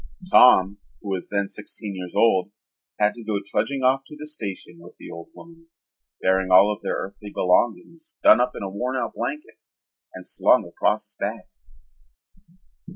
Tom, 0.31 0.79
who 1.03 1.09
was 1.09 1.29
then 1.29 1.47
sixteen 1.47 1.93
years 1.95 2.15
old, 2.15 2.49
had 2.97 3.13
to 3.13 3.23
go 3.23 3.39
trudging 3.45 3.83
off 3.83 4.01
to 4.07 4.15
the 4.17 4.25
station 4.25 4.79
with 4.79 4.95
the 4.97 5.11
old 5.11 5.27
woman, 5.35 5.67
bearing 6.23 6.49
all 6.49 6.73
of 6.73 6.81
their 6.81 6.95
earthly 6.95 7.29
belongings 7.29 8.15
done 8.23 8.41
up 8.41 8.55
in 8.55 8.63
a 8.63 8.67
worn 8.69 8.95
out 8.95 9.13
blanket 9.13 9.59
and 10.15 10.25
slung 10.25 10.65
across 10.67 11.05
his 11.05 11.17
back. 11.19 11.49